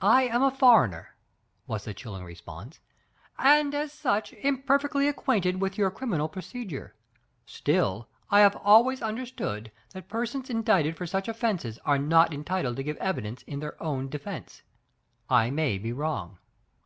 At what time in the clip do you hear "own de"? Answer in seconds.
13.82-14.18